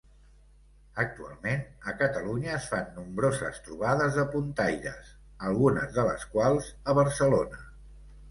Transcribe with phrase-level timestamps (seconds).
[1.01, 5.11] Actualment, a Catalunya es fan nombroses trobades de puntaires,
[5.49, 7.61] algunes de les quals a Barcelona.